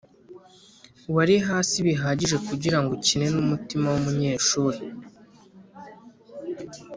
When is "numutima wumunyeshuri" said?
3.33-4.79